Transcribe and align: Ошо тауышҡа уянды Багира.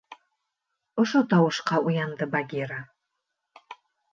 Ошо 1.03 1.21
тауышҡа 1.33 1.81
уянды 1.91 2.29
Багира. 2.33 2.81